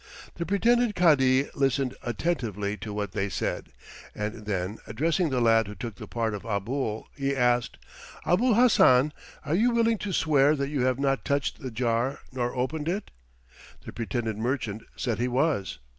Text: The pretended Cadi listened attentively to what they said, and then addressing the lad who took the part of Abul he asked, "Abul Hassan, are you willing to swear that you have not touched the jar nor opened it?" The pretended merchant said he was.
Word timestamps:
The 0.33 0.47
pretended 0.47 0.95
Cadi 0.95 1.45
listened 1.53 1.95
attentively 2.01 2.75
to 2.77 2.91
what 2.91 3.11
they 3.11 3.29
said, 3.29 3.69
and 4.15 4.47
then 4.47 4.79
addressing 4.87 5.29
the 5.29 5.39
lad 5.39 5.67
who 5.67 5.75
took 5.75 5.97
the 5.97 6.07
part 6.07 6.33
of 6.33 6.43
Abul 6.43 7.07
he 7.15 7.35
asked, 7.35 7.77
"Abul 8.25 8.55
Hassan, 8.55 9.13
are 9.45 9.53
you 9.53 9.69
willing 9.69 9.99
to 9.99 10.11
swear 10.11 10.55
that 10.55 10.69
you 10.69 10.85
have 10.85 10.97
not 10.97 11.23
touched 11.23 11.59
the 11.61 11.69
jar 11.69 12.17
nor 12.31 12.55
opened 12.55 12.89
it?" 12.89 13.11
The 13.85 13.93
pretended 13.93 14.39
merchant 14.39 14.81
said 14.95 15.19
he 15.19 15.27
was. 15.27 15.77